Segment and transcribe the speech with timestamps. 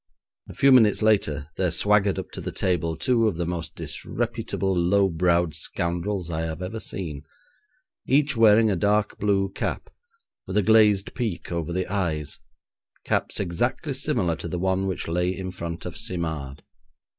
[0.49, 4.75] A few minutes later there swaggered up to the café two of the most disreputable,
[4.75, 7.21] low browed scoundrels I had ever seen,
[8.07, 9.91] each wearing a dark blue cap,
[10.47, 12.39] with a glazed peak over the eyes;
[13.05, 16.63] caps exactly similar to the one which lay in front of Simard.